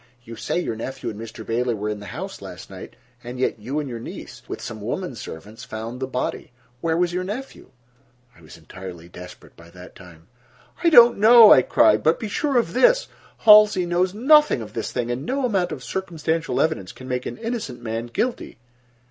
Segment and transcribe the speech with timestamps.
[0.23, 1.45] "You say your nephew and Mr.
[1.45, 4.81] Bailey were in the house last night, and yet you and your niece, with some
[4.81, 6.51] women servants, found the body.
[6.79, 7.69] Where was your nephew?"
[8.35, 10.27] I was entirely desperate by that time.
[10.83, 13.09] "I do not know," I cried, "but be sure of this:
[13.45, 17.37] Halsey knows nothing of this thing, and no amount of circumstantial evidence can make an
[17.37, 18.57] innocent man guilty."